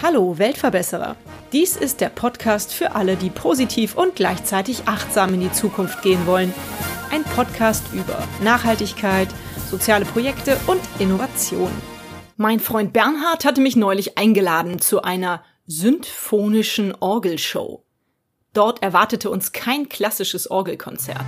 [0.00, 1.16] Hallo Weltverbesserer.
[1.52, 6.28] Dies ist der Podcast für alle, die positiv und gleichzeitig achtsam in die Zukunft gehen
[6.28, 6.54] wollen.
[7.10, 9.28] Ein Podcast über Nachhaltigkeit,
[9.68, 11.72] soziale Projekte und Innovation.
[12.36, 17.84] Mein Freund Bernhard hatte mich neulich eingeladen zu einer symphonischen Orgelshow.
[18.52, 21.26] Dort erwartete uns kein klassisches Orgelkonzert.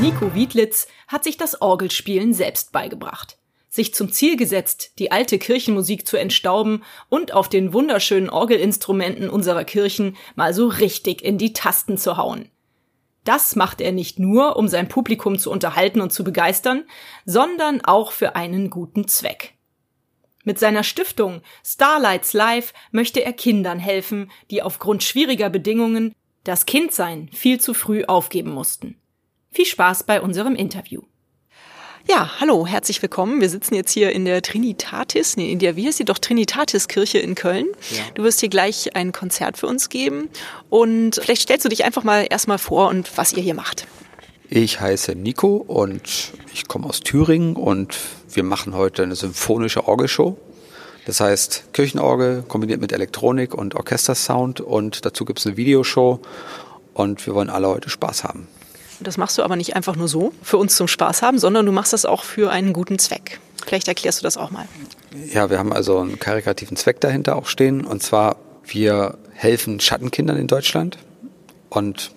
[0.00, 3.36] Nico Wiedlitz hat sich das Orgelspielen selbst beigebracht,
[3.68, 9.64] sich zum Ziel gesetzt, die alte Kirchenmusik zu entstauben und auf den wunderschönen Orgelinstrumenten unserer
[9.64, 12.48] Kirchen mal so richtig in die Tasten zu hauen.
[13.24, 16.84] Das macht er nicht nur, um sein Publikum zu unterhalten und zu begeistern,
[17.24, 19.54] sondern auch für einen guten Zweck.
[20.44, 26.14] Mit seiner Stiftung Starlights Life möchte er Kindern helfen, die aufgrund schwieriger Bedingungen
[26.44, 28.96] das Kindsein viel zu früh aufgeben mussten.
[29.50, 31.02] Viel Spaß bei unserem Interview.
[32.08, 33.40] Ja, hallo, herzlich willkommen.
[33.40, 37.18] Wir sitzen jetzt hier in der Trinitatis, nee, in der, wie heißt sie doch, Trinitatis-Kirche
[37.18, 37.66] in Köln.
[37.90, 38.02] Ja.
[38.14, 40.28] Du wirst hier gleich ein Konzert für uns geben
[40.70, 43.86] und vielleicht stellst du dich einfach mal erstmal vor und was ihr hier macht.
[44.48, 47.98] Ich heiße Nico und ich komme aus Thüringen und
[48.30, 50.38] wir machen heute eine symphonische Orgelshow.
[51.04, 56.20] Das heißt Kirchenorgel kombiniert mit Elektronik und Orchestersound und dazu gibt es eine Videoshow
[56.94, 58.48] und wir wollen alle heute Spaß haben.
[59.00, 61.72] Das machst du aber nicht einfach nur so für uns zum Spaß haben, sondern du
[61.72, 63.38] machst das auch für einen guten Zweck.
[63.64, 64.66] Vielleicht erklärst du das auch mal.
[65.32, 67.84] Ja, wir haben also einen karikativen Zweck dahinter auch stehen.
[67.84, 70.98] Und zwar, wir helfen Schattenkindern in Deutschland.
[71.68, 72.12] Und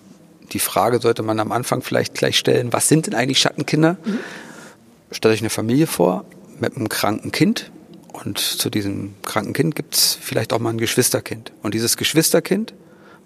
[0.52, 3.96] die Frage sollte man am Anfang vielleicht gleich stellen, was sind denn eigentlich Schattenkinder?
[4.04, 4.18] Mhm.
[5.10, 6.24] Stellt euch eine Familie vor
[6.58, 7.70] mit einem kranken Kind.
[8.12, 11.52] Und zu diesem kranken Kind gibt es vielleicht auch mal ein Geschwisterkind.
[11.62, 12.74] Und dieses Geschwisterkind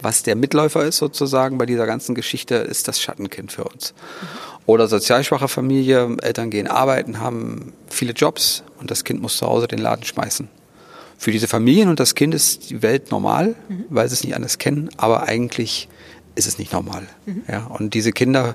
[0.00, 3.94] was der Mitläufer ist sozusagen bei dieser ganzen Geschichte, ist das Schattenkind für uns.
[4.66, 9.68] Oder sozialschwache Familie, Eltern gehen arbeiten, haben viele Jobs und das Kind muss zu Hause
[9.68, 10.48] den Laden schmeißen.
[11.18, 13.84] Für diese Familien und das Kind ist die Welt normal, mhm.
[13.88, 15.88] weil sie es nicht anders kennen, aber eigentlich
[16.34, 17.06] ist es nicht normal.
[17.24, 17.42] Mhm.
[17.48, 18.54] Ja, und diese Kinder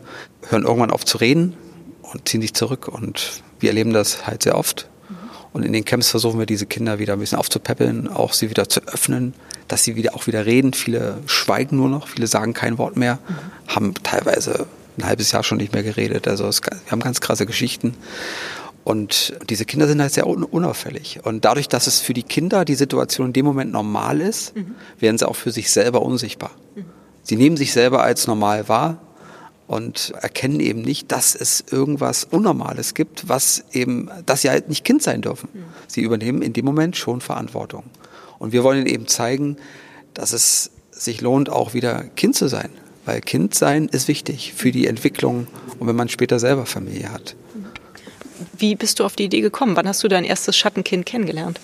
[0.49, 1.55] hören irgendwann auf zu reden
[2.01, 4.89] und ziehen sich zurück und wir erleben das halt sehr oft.
[5.53, 8.69] Und in den Camps versuchen wir diese Kinder wieder ein bisschen aufzupäppeln, auch sie wieder
[8.69, 9.33] zu öffnen,
[9.67, 10.73] dass sie wieder auch wieder reden.
[10.73, 13.73] Viele schweigen nur noch, viele sagen kein Wort mehr, mhm.
[13.75, 14.67] haben teilweise
[14.97, 16.27] ein halbes Jahr schon nicht mehr geredet.
[16.27, 17.95] Also es, wir haben ganz krasse Geschichten.
[18.83, 21.19] Und diese Kinder sind halt sehr unauffällig.
[21.23, 24.75] Und dadurch, dass es für die Kinder die Situation in dem Moment normal ist, mhm.
[24.99, 26.51] werden sie auch für sich selber unsichtbar.
[26.75, 26.85] Mhm.
[27.23, 28.97] Sie nehmen sich selber als normal wahr
[29.71, 34.83] und erkennen eben nicht, dass es irgendwas Unnormales gibt, was eben, dass sie halt nicht
[34.83, 35.47] Kind sein dürfen.
[35.87, 37.85] Sie übernehmen in dem Moment schon Verantwortung.
[38.37, 39.55] Und wir wollen ihnen eben zeigen,
[40.13, 42.69] dass es sich lohnt, auch wieder Kind zu sein.
[43.05, 45.47] Weil Kind sein ist wichtig für die Entwicklung
[45.79, 47.37] und wenn man später selber Familie hat.
[48.57, 49.77] Wie bist du auf die Idee gekommen?
[49.77, 51.61] Wann hast du dein erstes Schattenkind kennengelernt?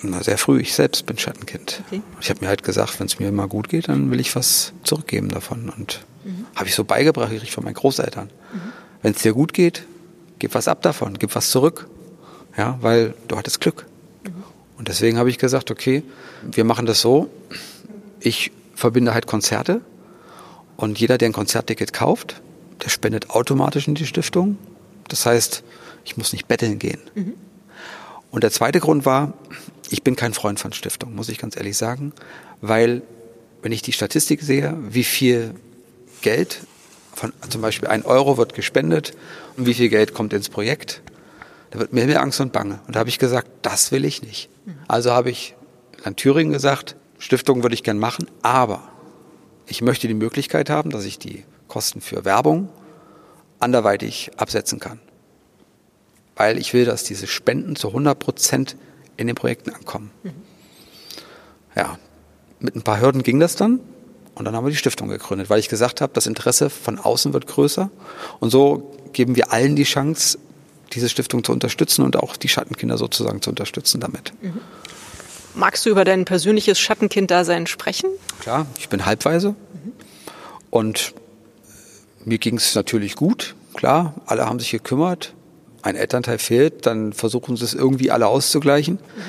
[0.00, 0.62] Na, sehr früh.
[0.62, 1.82] Ich selbst bin Schattenkind.
[1.86, 2.00] Okay.
[2.18, 4.72] Ich habe mir halt gesagt, wenn es mir immer gut geht, dann will ich was
[4.84, 5.68] zurückgeben davon.
[5.68, 6.46] Und mhm.
[6.54, 8.26] habe ich so beigebracht, gekriegt von meinen Großeltern.
[8.26, 8.60] Mhm.
[9.02, 9.84] Wenn es dir gut geht,
[10.38, 11.88] gib was ab davon, gib was zurück.
[12.56, 13.86] Ja, weil du hattest Glück.
[14.76, 16.02] Und deswegen habe ich gesagt, okay,
[16.50, 17.30] wir machen das so.
[18.18, 19.80] Ich verbinde halt Konzerte
[20.76, 22.42] und jeder, der ein Konzertticket kauft,
[22.82, 24.58] der spendet automatisch in die Stiftung.
[25.06, 25.62] Das heißt,
[26.04, 27.00] ich muss nicht betteln gehen.
[27.14, 27.34] Mhm.
[28.32, 29.34] Und der zweite Grund war,
[29.88, 32.12] ich bin kein Freund von Stiftung, muss ich ganz ehrlich sagen,
[32.60, 33.02] weil
[33.62, 35.54] wenn ich die Statistik sehe, wie viel
[36.22, 36.66] Geld
[37.14, 39.12] von zum Beispiel ein Euro wird gespendet
[39.56, 41.02] und wie viel Geld kommt ins Projekt,
[41.70, 42.80] da wird mir mehr Angst und Bange.
[42.86, 44.48] Und da habe ich gesagt, das will ich nicht.
[44.88, 45.54] Also habe ich
[46.04, 48.88] Land Thüringen gesagt, Stiftung würde ich gern machen, aber
[49.66, 52.68] ich möchte die Möglichkeit haben, dass ich die Kosten für Werbung
[53.60, 55.00] anderweitig absetzen kann.
[56.34, 58.76] Weil ich will, dass diese Spenden zu 100 Prozent
[59.16, 60.10] in den Projekten ankommen.
[60.22, 60.32] Mhm.
[61.76, 61.98] Ja,
[62.58, 63.80] mit ein paar Hürden ging das dann.
[64.34, 67.32] Und dann haben wir die Stiftung gegründet, weil ich gesagt habe, das Interesse von außen
[67.32, 67.90] wird größer.
[68.40, 70.38] Und so geben wir allen die Chance,
[70.92, 74.32] diese Stiftung zu unterstützen und auch die Schattenkinder sozusagen zu unterstützen damit.
[74.42, 74.60] Mhm.
[75.54, 78.08] Magst du über dein persönliches Schattenkind-Dasein sprechen?
[78.40, 79.92] Klar, ich bin halbweise mhm.
[80.70, 81.14] und
[82.24, 83.54] mir ging es natürlich gut.
[83.74, 85.34] Klar, alle haben sich gekümmert.
[85.82, 88.94] Ein Elternteil fehlt, dann versuchen sie es irgendwie alle auszugleichen.
[88.94, 89.22] Mhm.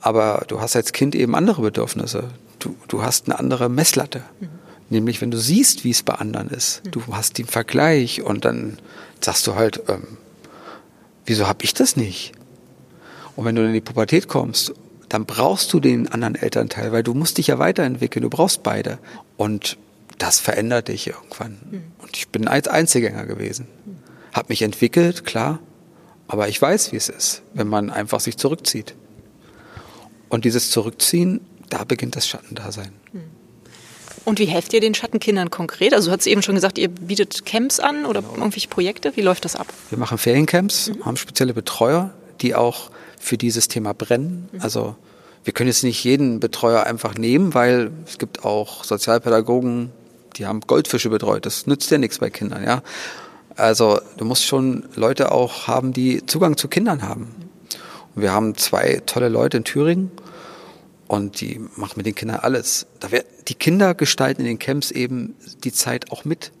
[0.00, 2.24] Aber du hast als Kind eben andere Bedürfnisse.
[2.62, 4.22] Du, du hast eine andere Messlatte.
[4.40, 4.48] Mhm.
[4.90, 6.84] Nämlich, wenn du siehst, wie es bei anderen ist.
[6.84, 6.90] Mhm.
[6.92, 8.78] Du hast den Vergleich und dann
[9.20, 10.18] sagst du halt, ähm,
[11.24, 12.32] wieso habe ich das nicht?
[13.34, 14.74] Und wenn du in die Pubertät kommst,
[15.08, 18.98] dann brauchst du den anderen Elternteil, weil du musst dich ja weiterentwickeln, du brauchst beide.
[19.36, 19.76] Und
[20.18, 21.58] das verändert dich irgendwann.
[21.70, 21.82] Mhm.
[21.98, 23.66] Und ich bin als Einzelgänger gewesen.
[24.32, 25.58] Hab mich entwickelt, klar,
[26.28, 28.94] aber ich weiß, wie es ist, wenn man einfach sich zurückzieht.
[30.28, 31.40] Und dieses Zurückziehen,
[31.72, 32.92] da beginnt das Schattendasein.
[33.12, 33.22] Mhm.
[34.24, 35.94] Und wie helft ihr den Schattenkindern konkret?
[35.94, 38.34] Also du hast eben schon gesagt, ihr bietet Camps an oder genau.
[38.34, 39.16] irgendwelche Projekte.
[39.16, 39.66] Wie läuft das ab?
[39.90, 41.04] Wir machen Feriencamps, mhm.
[41.06, 42.10] haben spezielle Betreuer,
[42.40, 44.48] die auch für dieses Thema brennen.
[44.52, 44.60] Mhm.
[44.60, 44.96] Also
[45.44, 49.90] wir können jetzt nicht jeden Betreuer einfach nehmen, weil es gibt auch Sozialpädagogen,
[50.36, 51.46] die haben Goldfische betreut.
[51.46, 52.82] Das nützt ja nichts bei Kindern, ja.
[53.56, 57.34] Also du musst schon Leute auch haben, die Zugang zu Kindern haben.
[58.14, 60.10] Und wir haben zwei tolle Leute in Thüringen
[61.12, 62.86] und die machen mit den Kindern alles.
[62.98, 66.52] Da wär, die Kinder gestalten in den Camps eben die Zeit auch mit.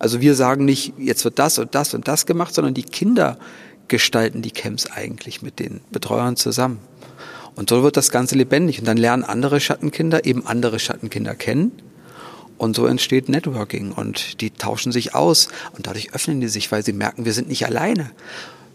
[0.00, 3.38] Also wir sagen nicht, jetzt wird das und das und das gemacht, sondern die Kinder
[3.86, 6.80] gestalten die Camps eigentlich mit den Betreuern zusammen.
[7.54, 8.80] Und so wird das Ganze lebendig.
[8.80, 11.70] Und dann lernen andere Schattenkinder eben andere Schattenkinder kennen.
[12.58, 15.46] Und so entsteht Networking und die tauschen sich aus
[15.76, 18.10] und dadurch öffnen die sich, weil sie merken, wir sind nicht alleine.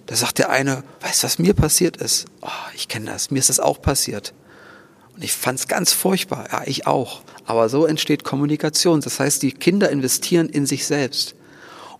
[0.05, 2.25] Da sagt der eine, weißt du, was mir passiert ist?
[2.41, 4.33] Oh, ich kenne das, mir ist das auch passiert.
[5.15, 7.21] Und ich fand es ganz furchtbar, ja, ich auch.
[7.45, 9.01] Aber so entsteht Kommunikation.
[9.01, 11.35] Das heißt, die Kinder investieren in sich selbst.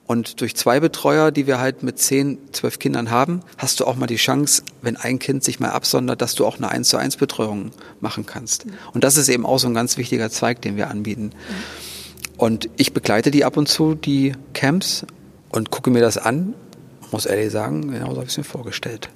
[0.08, 3.96] Und durch zwei Betreuer, die wir halt mit zehn, zwölf Kindern haben, hast du auch
[3.96, 6.98] mal die Chance, wenn ein Kind sich mal absondert, dass du auch eine eins zu
[6.98, 7.72] eins Betreuung
[8.02, 8.68] machen kannst.
[8.94, 11.32] Und das ist eben auch so ein ganz wichtiger Zweig, den wir anbieten.
[12.38, 15.06] Und ich begleite die ab und zu, die Camps,
[15.56, 16.54] und gucke mir das an.
[17.12, 19.10] Muss ehrlich sagen, genau so habe ich es mir vorgestellt.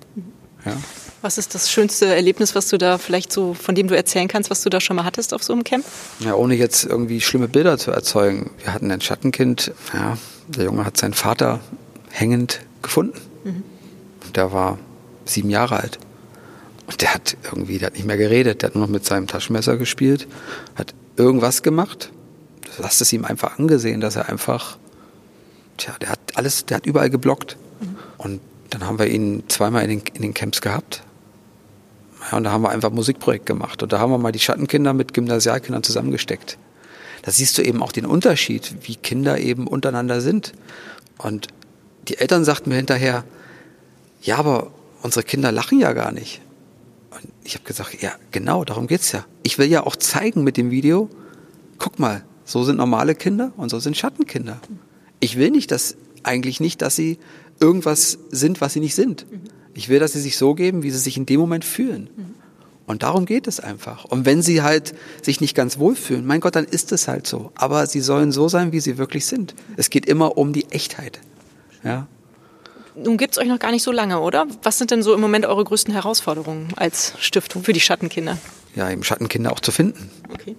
[0.65, 0.77] Ja.
[1.21, 4.49] Was ist das schönste Erlebnis, was du da vielleicht so, von dem du erzählen kannst,
[4.49, 5.85] was du da schon mal hattest auf so einem Camp?
[6.19, 8.51] Ja, ohne jetzt irgendwie schlimme Bilder zu erzeugen.
[8.63, 10.17] Wir hatten ein Schattenkind, ja,
[10.47, 11.59] der Junge hat seinen Vater
[12.09, 13.19] hängend gefunden.
[13.43, 13.63] Mhm.
[14.33, 14.79] Der war
[15.25, 15.99] sieben Jahre alt.
[16.87, 19.27] Und der hat irgendwie, der hat nicht mehr geredet, der hat nur noch mit seinem
[19.27, 20.25] Taschenmesser gespielt,
[20.75, 22.11] hat irgendwas gemacht.
[22.77, 24.77] Du hast es ihm einfach angesehen, dass er einfach,
[25.77, 27.57] tja, der hat alles, der hat überall geblockt.
[27.81, 27.97] Mhm.
[28.17, 31.03] Und dann haben wir ihn zweimal in den, in den Camps gehabt.
[32.29, 33.81] Ja, und da haben wir einfach ein Musikprojekt gemacht.
[33.81, 36.57] Und da haben wir mal die Schattenkinder mit Gymnasialkindern zusammengesteckt.
[37.23, 40.53] Da siehst du eben auch den Unterschied, wie Kinder eben untereinander sind.
[41.17, 41.47] Und
[42.07, 43.23] die Eltern sagten mir hinterher,
[44.21, 44.71] ja, aber
[45.01, 46.41] unsere Kinder lachen ja gar nicht.
[47.11, 49.25] Und ich habe gesagt, ja, genau, darum geht's ja.
[49.43, 51.09] Ich will ja auch zeigen mit dem Video,
[51.77, 54.59] guck mal, so sind normale Kinder und so sind Schattenkinder.
[55.19, 57.17] Ich will nicht, dass eigentlich nicht, dass sie
[57.59, 59.25] irgendwas sind, was sie nicht sind.
[59.79, 62.09] Ich will, dass sie sich so geben, wie sie sich in dem Moment fühlen.
[62.85, 64.03] Und darum geht es einfach.
[64.03, 67.53] Und wenn sie halt sich nicht ganz wohlfühlen, mein Gott, dann ist es halt so.
[67.55, 69.55] Aber sie sollen so sein, wie sie wirklich sind.
[69.77, 71.21] Es geht immer um die Echtheit.
[71.81, 72.07] Ja.
[72.93, 74.47] Nun gibt es euch noch gar nicht so lange, oder?
[74.63, 78.37] Was sind denn so im Moment eure größten Herausforderungen als Stiftung für die Schattenkinder?
[78.75, 80.09] Ja, eben Schattenkinder auch zu finden.
[80.33, 80.57] Okay.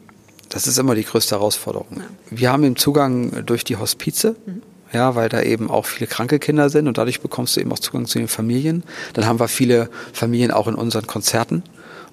[0.49, 1.99] Das ist immer die größte Herausforderung.
[1.99, 2.05] Ja.
[2.31, 4.37] Wir haben den Zugang durch die Hospize.
[4.46, 7.72] Mhm ja, weil da eben auch viele kranke Kinder sind und dadurch bekommst du eben
[7.72, 8.82] auch Zugang zu den Familien.
[9.14, 11.62] Dann haben wir viele Familien auch in unseren Konzerten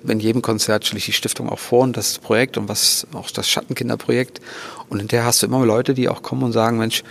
[0.03, 3.29] in jedem Konzert stelle ich die Stiftung auch vor und das Projekt und was auch
[3.31, 4.41] das Schattenkinderprojekt.
[4.89, 7.03] Und hinterher hast du immer Leute, die auch kommen und sagen, Mensch,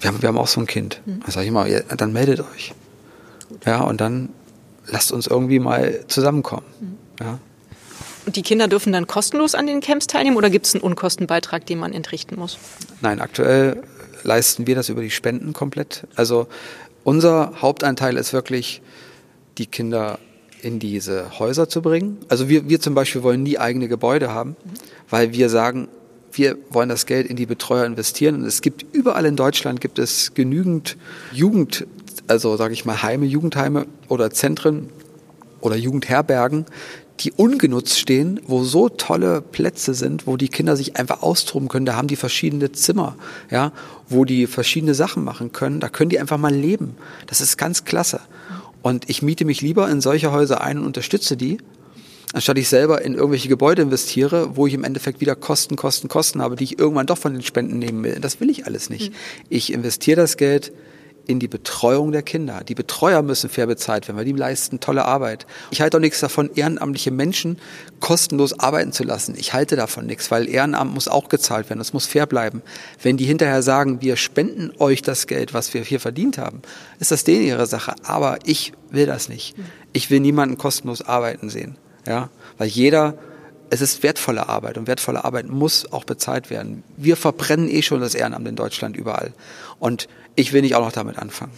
[0.00, 1.00] wir haben, wir haben auch so ein Kind.
[1.04, 1.20] Mhm.
[1.20, 2.72] Dann sage ich immer, ja, dann meldet euch.
[3.66, 4.30] Ja, und dann
[4.86, 6.64] lasst uns irgendwie mal zusammenkommen.
[6.80, 6.96] Mhm.
[7.20, 7.38] Ja.
[8.26, 11.66] Und die Kinder dürfen dann kostenlos an den Camps teilnehmen oder gibt es einen Unkostenbeitrag,
[11.66, 12.58] den man entrichten muss?
[13.00, 13.82] Nein, aktuell
[14.24, 16.06] leisten wir das über die Spenden komplett.
[16.14, 16.48] Also
[17.04, 18.82] unser Hauptanteil ist wirklich,
[19.58, 20.18] die Kinder
[20.62, 22.18] in diese Häuser zu bringen.
[22.28, 24.56] Also wir, wir zum Beispiel wollen nie eigene Gebäude haben,
[25.08, 25.88] weil wir sagen,
[26.32, 28.36] wir wollen das Geld in die Betreuer investieren.
[28.36, 30.96] Und es gibt überall in Deutschland gibt es genügend
[31.32, 31.86] Jugend,
[32.26, 34.88] also sage ich mal Heime, Jugendheime oder Zentren
[35.60, 36.66] oder Jugendherbergen,
[37.20, 41.86] die ungenutzt stehen, wo so tolle Plätze sind, wo die Kinder sich einfach austoben können.
[41.86, 43.16] Da haben die verschiedene Zimmer,
[43.50, 43.72] ja,
[44.08, 45.80] wo die verschiedene Sachen machen können.
[45.80, 46.96] Da können die einfach mal leben.
[47.26, 48.20] Das ist ganz klasse.
[48.82, 51.58] Und ich miete mich lieber in solche Häuser ein und unterstütze die,
[52.32, 56.40] anstatt ich selber in irgendwelche Gebäude investiere, wo ich im Endeffekt wieder Kosten, Kosten, Kosten
[56.40, 58.18] habe, die ich irgendwann doch von den Spenden nehmen will.
[58.20, 59.10] Das will ich alles nicht.
[59.10, 59.16] Mhm.
[59.50, 60.72] Ich investiere das Geld
[61.26, 62.62] in die Betreuung der Kinder.
[62.66, 65.46] Die Betreuer müssen fair bezahlt werden, weil die leisten tolle Arbeit.
[65.70, 67.58] Ich halte auch nichts davon, ehrenamtliche Menschen
[68.00, 69.34] kostenlos arbeiten zu lassen.
[69.36, 71.78] Ich halte davon nichts, weil Ehrenamt muss auch gezahlt werden.
[71.78, 72.62] Das muss fair bleiben.
[73.02, 76.62] Wenn die hinterher sagen, wir spenden euch das Geld, was wir hier verdient haben,
[76.98, 77.94] ist das denen ihre Sache.
[78.02, 79.54] Aber ich will das nicht.
[79.92, 81.76] Ich will niemanden kostenlos arbeiten sehen.
[82.06, 83.14] Ja, weil jeder
[83.70, 86.82] es ist wertvolle Arbeit und wertvolle Arbeit muss auch bezahlt werden.
[86.96, 89.32] Wir verbrennen eh schon das Ehrenamt in Deutschland überall.
[89.78, 91.52] Und ich will nicht auch noch damit anfangen.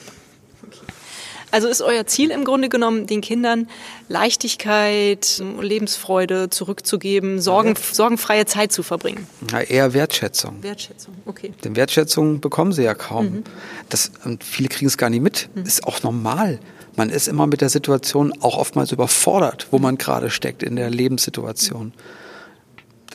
[1.52, 3.68] Also ist euer Ziel im Grunde genommen, den Kindern
[4.09, 9.26] Leichtigkeit, Lebensfreude zurückzugeben, sorgen, sorgenfreie Zeit zu verbringen?
[9.52, 10.62] Na, eher Wertschätzung.
[10.62, 11.52] Wertschätzung, okay.
[11.62, 13.26] Denn Wertschätzung bekommen sie ja kaum.
[13.26, 13.44] Mhm.
[13.90, 15.50] Das, und viele kriegen es gar nicht mit.
[15.54, 15.64] Mhm.
[15.64, 16.59] Ist auch normal.
[16.97, 20.88] Man ist immer mit der Situation auch oftmals überfordert, wo man gerade steckt in der
[20.88, 21.92] Lebenssituation.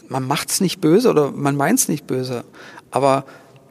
[0.10, 2.44] Man macht es nicht böse oder man meint es nicht böse,
[2.92, 3.26] aber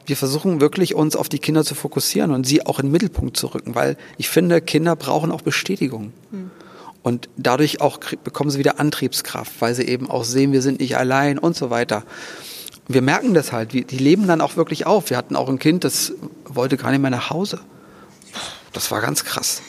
[0.07, 3.35] wir versuchen wirklich uns auf die Kinder zu fokussieren und sie auch in den Mittelpunkt
[3.35, 6.13] zu rücken, weil ich finde, Kinder brauchen auch Bestätigung.
[6.31, 6.51] Mhm.
[7.03, 10.97] Und dadurch auch bekommen sie wieder Antriebskraft, weil sie eben auch sehen, wir sind nicht
[10.97, 12.03] allein und so weiter.
[12.87, 15.09] Wir merken das halt, die leben dann auch wirklich auf.
[15.09, 16.13] Wir hatten auch ein Kind, das
[16.45, 17.59] wollte gar nicht mehr nach Hause.
[18.71, 19.61] Das war ganz krass.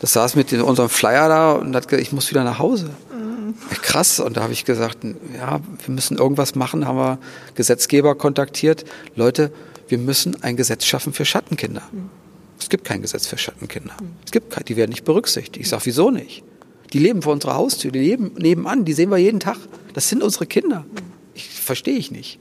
[0.00, 2.90] Das saß mit unserem Flyer da und hat gesagt, ich muss wieder nach Hause.
[3.12, 3.54] Mhm.
[3.82, 4.20] Krass.
[4.20, 4.98] Und da habe ich gesagt,
[5.36, 7.18] ja, wir müssen irgendwas machen, haben wir
[7.54, 8.84] Gesetzgeber kontaktiert.
[9.14, 9.52] Leute,
[9.88, 11.82] wir müssen ein Gesetz schaffen für Schattenkinder.
[11.92, 12.10] Mhm.
[12.58, 13.94] Es gibt kein Gesetz für Schattenkinder.
[14.00, 14.16] Mhm.
[14.24, 15.58] Es gibt kein, die werden nicht berücksichtigt.
[15.58, 16.42] Ich sage, wieso nicht?
[16.92, 19.58] Die leben vor unserer Haustür, die leben nebenan, die sehen wir jeden Tag.
[19.94, 20.80] Das sind unsere Kinder.
[20.80, 21.12] Mhm.
[21.34, 22.38] Ich verstehe ich nicht.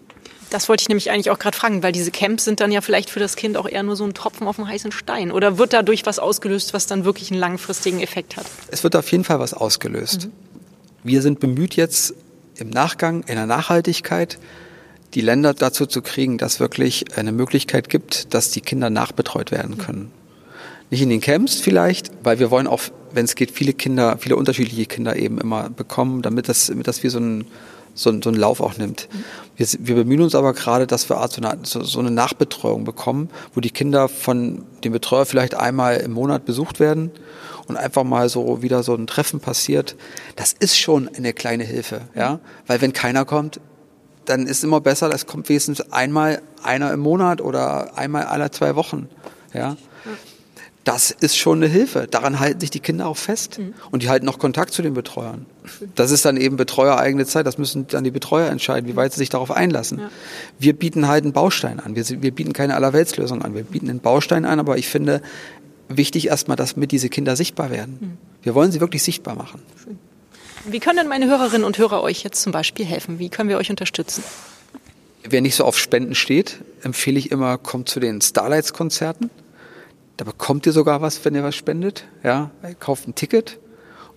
[0.54, 3.10] Das wollte ich nämlich eigentlich auch gerade fragen, weil diese Camps sind dann ja vielleicht
[3.10, 5.32] für das Kind auch eher nur so ein Tropfen auf dem heißen Stein.
[5.32, 8.46] Oder wird dadurch was ausgelöst, was dann wirklich einen langfristigen Effekt hat?
[8.70, 10.28] Es wird auf jeden Fall was ausgelöst.
[10.28, 10.32] Mhm.
[11.04, 12.14] Wir sind bemüht jetzt
[12.58, 14.38] im Nachgang, in der Nachhaltigkeit,
[15.14, 19.78] die Länder dazu zu kriegen, dass wirklich eine Möglichkeit gibt, dass die Kinder nachbetreut werden
[19.78, 20.12] können.
[20.90, 24.36] Nicht in den Camps vielleicht, weil wir wollen auch, wenn es geht, viele Kinder, viele
[24.36, 27.46] unterschiedliche Kinder eben immer bekommen, damit das, damit das wie so ein
[27.96, 29.08] so, so einen Lauf auch nimmt.
[29.56, 33.30] Wir, wir bemühen uns aber gerade, dass wir so eine, so, so eine Nachbetreuung bekommen,
[33.54, 37.12] wo die Kinder von dem Betreuer vielleicht einmal im Monat besucht werden
[37.68, 39.96] und einfach mal so wieder so ein Treffen passiert.
[40.36, 43.60] Das ist schon eine kleine Hilfe, ja, weil wenn keiner kommt,
[44.26, 48.76] dann ist immer besser, es kommt wenigstens einmal einer im Monat oder einmal alle zwei
[48.76, 49.10] Wochen,
[49.54, 49.76] ja
[50.84, 52.08] das ist schon eine Hilfe.
[52.10, 53.60] Daran halten sich die Kinder auch fest.
[53.60, 53.74] Mhm.
[53.92, 55.46] Und die halten auch Kontakt zu den Betreuern.
[55.96, 57.48] Das ist dann eben betreuereigene Zeit.
[57.48, 60.00] Das müssen dann die Betreuer entscheiden, wie weit sie sich darauf einlassen.
[60.00, 60.10] Ja.
[60.60, 61.96] Wir bieten halt einen Baustein an.
[61.96, 63.56] Wir, wir bieten keine Allerweltslösung an.
[63.56, 65.22] Wir bieten einen Baustein an, aber ich finde
[65.88, 67.98] wichtig erstmal, dass mit diese Kinder sichtbar werden.
[68.00, 68.18] Mhm.
[68.42, 69.62] Wir wollen sie wirklich sichtbar machen.
[69.82, 70.00] Schön.
[70.66, 73.20] Wie können denn meine Hörerinnen und Hörer euch jetzt zum Beispiel helfen?
[73.20, 74.24] Wie können wir euch unterstützen?
[75.24, 79.30] Wer nicht so auf Spenden steht, empfehle ich immer, kommt zu den Starlights-Konzerten.
[80.18, 82.06] Da bekommt ihr sogar was, wenn ihr was spendet.
[82.24, 83.60] Ja, ihr kauft ein Ticket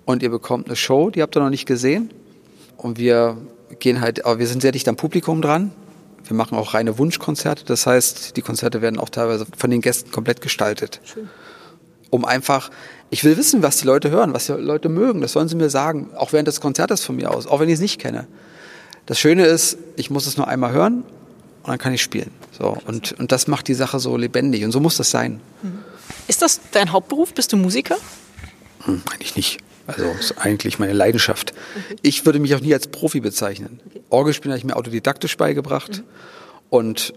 [0.05, 2.11] und ihr bekommt eine Show, die habt ihr noch nicht gesehen.
[2.77, 3.39] Und wir
[3.79, 5.73] gehen halt, aber wir sind sehr dicht am Publikum dran.
[6.25, 7.65] Wir machen auch reine Wunschkonzerte.
[7.65, 11.01] Das heißt, die Konzerte werden auch teilweise von den Gästen komplett gestaltet.
[11.05, 11.29] Schön.
[12.11, 12.71] Um einfach,
[13.11, 15.21] ich will wissen, was die Leute hören, was die Leute mögen.
[15.21, 16.11] Das sollen sie mir sagen.
[16.17, 17.47] Auch während des Konzertes von mir aus.
[17.47, 18.27] Auch wenn ich es nicht kenne.
[19.07, 21.05] Das Schöne ist, ich muss es nur einmal hören
[21.63, 22.31] und dann kann ich spielen.
[22.57, 25.41] So, und, und das macht die Sache so lebendig und so muss das sein.
[26.29, 27.33] Ist das dein Hauptberuf?
[27.33, 27.97] Bist du Musiker?
[28.85, 29.59] Hm, eigentlich nicht.
[29.87, 31.55] Also ist eigentlich meine Leidenschaft.
[31.85, 31.97] Okay.
[32.03, 33.81] Ich würde mich auch nie als Profi bezeichnen.
[33.87, 34.01] Okay.
[34.11, 36.05] Orgelspielen habe ich mir autodidaktisch beigebracht mhm.
[36.71, 37.15] und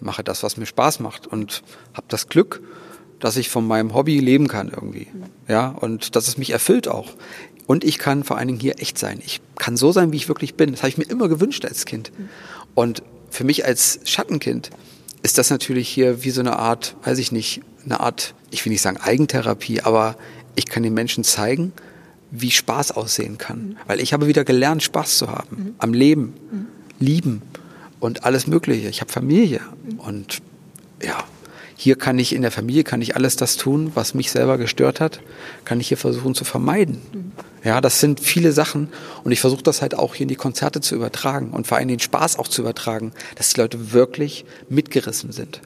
[0.00, 1.62] mache das, was mir Spaß macht und
[1.94, 2.60] habe das Glück,
[3.20, 5.08] dass ich von meinem Hobby leben kann irgendwie.
[5.12, 5.24] Mhm.
[5.48, 7.14] Ja, und dass es mich erfüllt auch.
[7.66, 9.20] Und ich kann vor allen Dingen hier echt sein.
[9.24, 10.70] Ich kann so sein, wie ich wirklich bin.
[10.70, 12.10] Das habe ich mir immer gewünscht als Kind.
[12.16, 12.28] Mhm.
[12.74, 14.70] Und für mich als Schattenkind
[15.22, 18.72] ist das natürlich hier wie so eine Art, weiß ich nicht, eine Art, ich will
[18.72, 20.16] nicht sagen Eigentherapie, aber
[20.54, 21.72] ich kann den Menschen zeigen,
[22.30, 23.58] wie Spaß aussehen kann.
[23.58, 23.76] Mhm.
[23.86, 25.56] Weil ich habe wieder gelernt, Spaß zu haben.
[25.56, 25.74] Mhm.
[25.78, 26.66] Am Leben, mhm.
[27.00, 27.42] lieben
[28.00, 28.88] und alles Mögliche.
[28.88, 29.60] Ich habe Familie
[29.98, 30.40] und
[31.02, 31.24] ja,
[31.80, 34.98] hier kann ich in der Familie kann ich alles das tun, was mich selber gestört
[34.98, 35.20] hat,
[35.64, 37.00] kann ich hier versuchen zu vermeiden.
[37.12, 37.32] Mhm.
[37.62, 38.88] Ja, das sind viele Sachen
[39.22, 41.86] und ich versuche das halt auch hier in die Konzerte zu übertragen und vor allem
[41.86, 45.60] den Spaß auch zu übertragen, dass die Leute wirklich mitgerissen sind.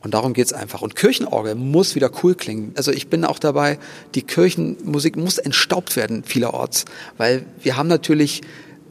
[0.00, 0.80] Und darum geht's einfach.
[0.80, 2.72] Und Kirchenorgel muss wieder cool klingen.
[2.74, 3.78] Also ich bin auch dabei,
[4.14, 6.86] die Kirchenmusik muss entstaubt werden vielerorts,
[7.18, 8.40] weil wir haben natürlich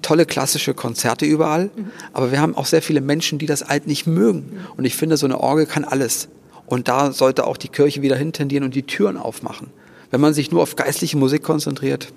[0.04, 1.92] tolle klassische Konzerte überall, mhm.
[2.14, 4.60] aber wir haben auch sehr viele Menschen, die das alt nicht mögen.
[4.78, 6.28] Und ich finde, so eine Orgel kann alles.
[6.74, 9.68] Und da sollte auch die Kirche wieder hintendieren und die Türen aufmachen.
[10.10, 12.12] Wenn man sich nur auf geistliche Musik konzentriert,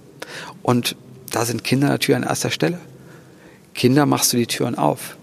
[0.62, 0.96] und
[1.30, 2.80] da sind Kinder natürlich an erster Stelle.
[3.74, 5.18] Kinder machst du die Türen auf.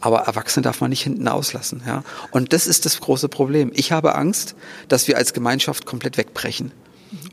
[0.00, 1.82] Aber Erwachsene darf man nicht hinten auslassen.
[1.86, 2.04] Ja?
[2.30, 3.70] Und das ist das große Problem.
[3.74, 4.54] Ich habe Angst,
[4.88, 6.72] dass wir als Gemeinschaft komplett wegbrechen.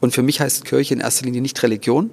[0.01, 2.09] Und für mich heißt Kirche in erster Linie nicht Religion.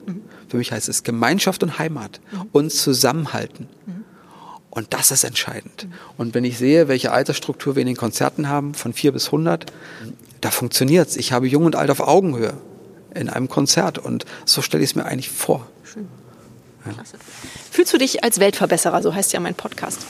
[0.49, 2.21] Für mich heißt es Gemeinschaft und Heimat
[2.53, 3.69] und Zusammenhalten.
[4.79, 5.89] Und das ist entscheidend.
[6.19, 9.73] Und wenn ich sehe, welche Altersstruktur wir in den Konzerten haben, von vier bis hundert,
[10.41, 11.17] da funktioniert's.
[11.17, 12.53] Ich habe Jung und Alt auf Augenhöhe
[13.13, 13.99] in einem Konzert.
[13.99, 15.67] Und so stelle ich es mir eigentlich vor.
[15.83, 16.07] Schön.
[16.87, 16.93] Ja.
[17.73, 19.03] Fühlst du dich als Weltverbesserer?
[19.03, 20.07] So heißt ja mein Podcast.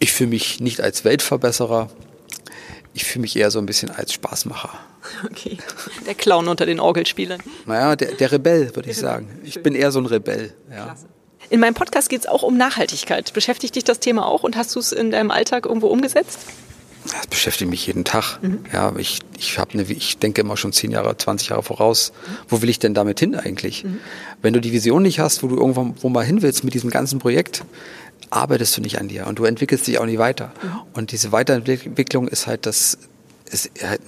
[0.00, 1.90] Ich fühle mich nicht als Weltverbesserer.
[2.92, 4.70] Ich fühle mich eher so ein bisschen als Spaßmacher.
[5.26, 5.58] Okay.
[6.08, 7.40] Der Clown unter den Orgelspielern.
[7.66, 9.28] Naja, der, der Rebell, würde ich sagen.
[9.44, 10.54] Ich bin eher so ein Rebell.
[10.68, 10.86] Ja.
[10.86, 11.06] Klasse.
[11.50, 13.32] In meinem Podcast geht es auch um Nachhaltigkeit.
[13.34, 16.38] Beschäftigt dich das Thema auch und hast du es in deinem Alltag irgendwo umgesetzt?
[17.04, 18.38] Das beschäftigt mich jeden Tag.
[18.40, 18.64] Mhm.
[18.72, 22.12] Ja, ich, ich, hab eine, ich denke immer schon zehn Jahre, 20 Jahre voraus.
[22.12, 22.32] Mhm.
[22.48, 23.84] Wo will ich denn damit hin eigentlich?
[23.84, 23.98] Mhm.
[24.42, 26.90] Wenn du die Vision nicht hast, wo du irgendwann wo mal hin willst mit diesem
[26.90, 27.64] ganzen Projekt,
[28.28, 30.52] arbeitest du nicht an dir und du entwickelst dich auch nicht weiter.
[30.62, 30.80] Mhm.
[30.92, 32.96] Und diese Weiterentwicklung ist halt das,
[33.50, 34.02] ist halt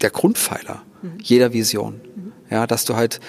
[0.00, 1.18] der Grundpfeiler mhm.
[1.22, 2.00] jeder Vision.
[2.16, 2.32] Mhm.
[2.50, 3.20] Ja, dass du halt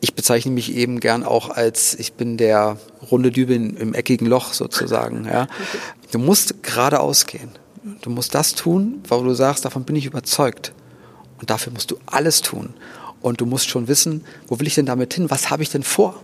[0.00, 2.78] ich bezeichne mich eben gern auch als, ich bin der
[3.10, 5.24] runde Dübel im eckigen Loch sozusagen.
[5.24, 5.48] Ja.
[6.12, 7.50] Du musst geradeaus gehen.
[8.02, 10.72] Du musst das tun, wo du sagst, davon bin ich überzeugt.
[11.40, 12.74] Und dafür musst du alles tun.
[13.20, 15.30] Und du musst schon wissen, wo will ich denn damit hin?
[15.30, 16.20] Was habe ich denn vor?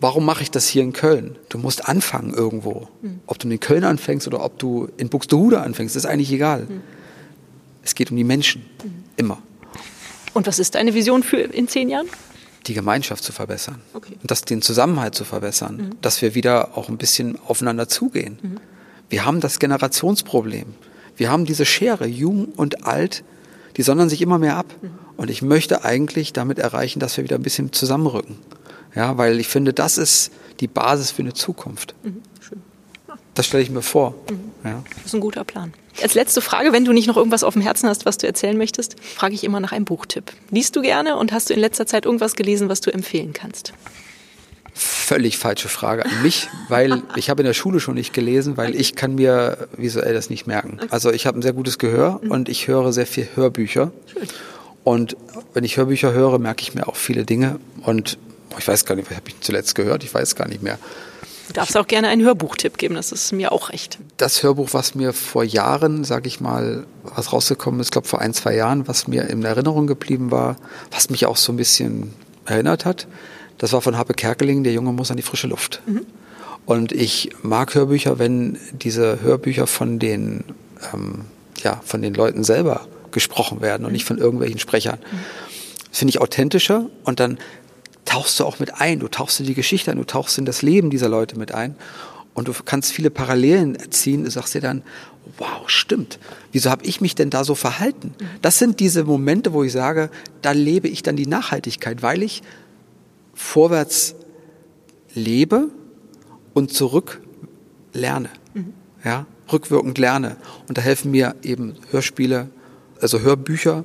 [0.00, 1.36] Warum mache ich das hier in Köln?
[1.48, 2.88] Du musst anfangen irgendwo.
[3.02, 3.20] Mhm.
[3.26, 6.66] Ob du in Köln anfängst oder ob du in Buxtehude anfängst, ist eigentlich egal.
[6.68, 6.82] Mhm.
[7.82, 8.62] Es geht um die Menschen.
[8.84, 9.04] Mhm.
[9.16, 9.38] Immer.
[10.34, 12.06] Und was ist deine Vision für in zehn Jahren?
[12.68, 13.80] Die Gemeinschaft zu verbessern.
[13.94, 14.14] Okay.
[14.20, 15.76] Und das, den Zusammenhalt zu verbessern.
[15.76, 15.90] Mhm.
[16.00, 18.38] Dass wir wieder auch ein bisschen aufeinander zugehen.
[18.40, 18.60] Mhm.
[19.08, 20.74] Wir haben das Generationsproblem.
[21.16, 23.24] Wir haben diese Schere, jung und alt,
[23.76, 24.66] die sondern sich immer mehr ab.
[24.80, 24.90] Mhm.
[25.16, 28.38] Und ich möchte eigentlich damit erreichen, dass wir wieder ein bisschen zusammenrücken.
[28.94, 31.94] Ja, weil ich finde, das ist die Basis für eine Zukunft.
[32.02, 32.22] Mhm.
[32.40, 32.62] Schön.
[33.38, 34.16] Das stelle ich mir vor.
[34.28, 34.50] Mhm.
[34.64, 34.82] Ja.
[34.96, 35.72] Das ist ein guter Plan.
[36.02, 38.58] Als letzte Frage, wenn du nicht noch irgendwas auf dem Herzen hast, was du erzählen
[38.58, 40.32] möchtest, frage ich immer nach einem Buchtipp.
[40.50, 43.74] Liest du gerne und hast du in letzter Zeit irgendwas gelesen, was du empfehlen kannst?
[44.74, 48.74] Völlig falsche Frage an mich, weil ich habe in der Schule schon nicht gelesen, weil
[48.74, 50.80] ich kann mir visuell das nicht merken.
[50.90, 52.32] Also ich habe ein sehr gutes Gehör mhm.
[52.32, 53.92] und ich höre sehr viel Hörbücher.
[54.82, 55.16] Und
[55.54, 57.60] wenn ich Hörbücher höre, merke ich mir auch viele Dinge.
[57.82, 58.18] Und
[58.58, 60.02] ich weiß gar nicht, was habe ich zuletzt gehört?
[60.02, 60.80] Ich weiß gar nicht mehr.
[61.48, 63.98] Du darfst auch gerne einen Hörbuchtipp geben, das ist mir auch recht.
[64.18, 68.34] Das Hörbuch, was mir vor Jahren, sage ich mal, was rausgekommen ist, glaube vor ein,
[68.34, 70.56] zwei Jahren, was mir in Erinnerung geblieben war,
[70.90, 72.12] was mich auch so ein bisschen
[72.44, 73.06] erinnert hat,
[73.56, 75.80] das war von Happe Kerkeling, der Junge muss an die frische Luft.
[75.86, 76.04] Mhm.
[76.66, 80.44] Und ich mag Hörbücher, wenn diese Hörbücher von den,
[80.92, 81.24] ähm,
[81.62, 84.98] ja, von den Leuten selber gesprochen werden und nicht von irgendwelchen Sprechern.
[84.98, 85.18] Mhm.
[85.88, 87.38] Das finde ich authentischer und dann
[88.08, 89.00] tauchst du auch mit ein.
[89.00, 91.76] Du tauchst in die Geschichte ein, du tauchst in das Leben dieser Leute mit ein.
[92.34, 94.24] Und du kannst viele Parallelen ziehen.
[94.24, 94.82] Du sagst dir dann,
[95.36, 96.18] wow, stimmt.
[96.52, 98.14] Wieso habe ich mich denn da so verhalten?
[98.40, 102.42] Das sind diese Momente, wo ich sage, da lebe ich dann die Nachhaltigkeit, weil ich
[103.34, 104.14] vorwärts
[105.14, 105.68] lebe
[106.54, 107.20] und zurück
[107.92, 108.30] lerne.
[108.54, 108.72] Mhm.
[109.04, 110.36] Ja, rückwirkend lerne.
[110.68, 112.48] Und da helfen mir eben Hörspiele,
[113.00, 113.84] also Hörbücher.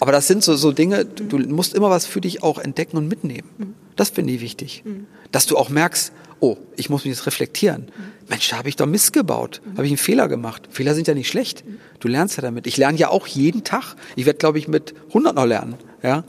[0.00, 3.08] Aber das sind so, so Dinge, du musst immer was für dich auch entdecken und
[3.08, 3.74] mitnehmen.
[3.96, 4.84] Das finde ich wichtig.
[5.32, 7.90] Dass du auch merkst, oh, ich muss mich jetzt reflektieren.
[8.28, 9.62] Mensch, da habe ich doch Mist gebaut.
[9.72, 10.68] Habe ich einen Fehler gemacht.
[10.70, 11.64] Fehler sind ja nicht schlecht.
[12.00, 12.66] Du lernst ja damit.
[12.66, 13.94] Ich lerne ja auch jeden Tag.
[14.16, 15.74] Ich werde, glaube ich, mit 100 noch lernen.
[16.02, 16.24] Ja?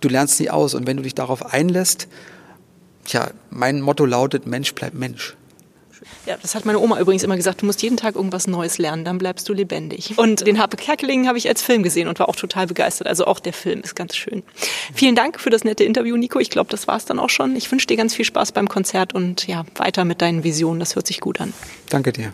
[0.00, 0.74] Du lernst nie aus.
[0.74, 2.08] Und wenn du dich darauf einlässt,
[3.04, 5.36] tja, mein Motto lautet, Mensch bleibt Mensch.
[6.26, 9.04] Ja, das hat meine Oma übrigens immer gesagt, du musst jeden Tag irgendwas Neues lernen,
[9.04, 10.14] dann bleibst du lebendig.
[10.16, 13.06] Und den Harpe Kerkeling habe ich als Film gesehen und war auch total begeistert.
[13.06, 14.42] Also auch der Film ist ganz schön.
[14.94, 16.38] Vielen Dank für das nette Interview, Nico.
[16.38, 17.56] Ich glaube, das war es dann auch schon.
[17.56, 20.80] Ich wünsche dir ganz viel Spaß beim Konzert und ja, weiter mit deinen Visionen.
[20.80, 21.52] Das hört sich gut an.
[21.90, 22.32] Danke dir.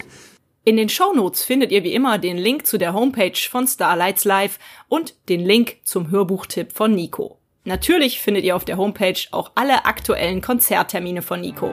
[0.63, 4.59] In den Shownotes findet ihr wie immer den Link zu der Homepage von Starlights Live
[4.89, 7.39] und den Link zum Hörbuchtipp von Nico.
[7.65, 11.73] Natürlich findet ihr auf der Homepage auch alle aktuellen Konzerttermine von Nico.